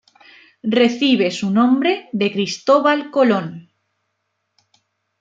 [0.79, 3.69] Recibe su nombre de Cristóbal Colón.